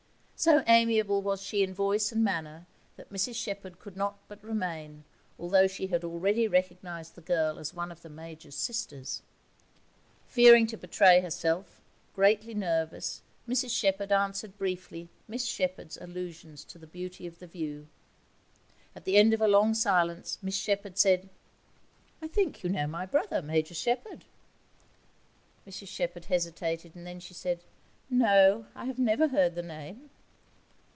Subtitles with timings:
[0.41, 2.65] So amiable was she in voice and manner
[2.95, 5.03] that Mrs Shepherd could not but remain,
[5.37, 9.21] although she had already recognized the girl as one of the Major's sisters.
[10.25, 11.79] Fearing to betray herself,
[12.15, 17.87] greatly nervous, Mrs Shepherd answered briefly Miss Shepherd's allusions to the beauty of the view.
[18.95, 21.29] At the end of a long silence Miss Shepherd said
[22.19, 24.25] 'I think you know my brother, Major Shepherd.'
[25.67, 27.59] Mrs Shepherd hesitated, and then she said:
[28.09, 28.65] 'No.
[28.73, 30.09] I have never heard the name.'